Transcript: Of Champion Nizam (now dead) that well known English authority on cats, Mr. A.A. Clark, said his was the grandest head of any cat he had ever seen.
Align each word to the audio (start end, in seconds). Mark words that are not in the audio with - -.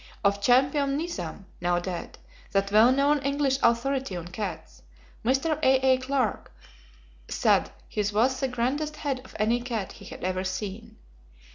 Of 0.23 0.41
Champion 0.41 0.97
Nizam 0.97 1.45
(now 1.61 1.77
dead) 1.77 2.17
that 2.53 2.71
well 2.71 2.91
known 2.91 3.19
English 3.21 3.59
authority 3.61 4.15
on 4.15 4.29
cats, 4.29 4.81
Mr. 5.23 5.59
A.A. 5.61 5.97
Clark, 5.99 6.51
said 7.27 7.69
his 7.87 8.11
was 8.11 8.39
the 8.39 8.47
grandest 8.47 8.95
head 8.95 9.21
of 9.23 9.35
any 9.37 9.61
cat 9.61 9.91
he 9.91 10.05
had 10.05 10.23
ever 10.23 10.43
seen. 10.43 10.97